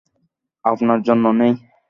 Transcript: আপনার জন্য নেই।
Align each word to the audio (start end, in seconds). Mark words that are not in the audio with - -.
আপনার 0.65 0.99
জন্য 1.01 1.25
নেই। 1.39 1.53